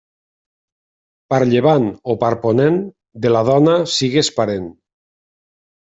Per 1.33 1.39
llevant 1.51 1.85
o 2.13 2.17
per 2.25 2.33
ponent, 2.47 2.81
de 3.27 3.35
la 3.37 3.45
dona 3.53 3.79
sigues 4.01 4.35
parent. 4.41 4.71